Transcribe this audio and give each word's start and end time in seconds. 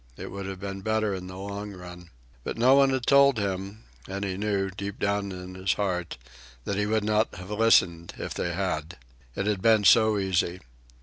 It 0.17 0.31
would 0.31 0.47
have 0.47 0.59
been 0.59 0.81
better 0.81 1.13
in 1.13 1.27
the 1.27 1.37
long 1.37 1.73
run. 1.73 2.09
But 2.43 2.57
no 2.57 2.73
one 2.73 2.89
had 2.89 3.05
told 3.05 3.37
him, 3.37 3.83
and 4.07 4.25
he 4.25 4.35
knew, 4.35 4.71
deep 4.71 4.97
down 4.97 5.31
in 5.31 5.53
his 5.53 5.73
heart, 5.73 6.17
that 6.65 6.75
he 6.75 6.87
would 6.87 7.03
not 7.03 7.35
have 7.35 7.51
listened 7.51 8.15
if 8.17 8.33
they 8.33 8.51
had. 8.51 8.97
It 9.35 9.45
had 9.45 9.61
been 9.61 9.83
so 9.83 10.17
easy. 10.17 10.59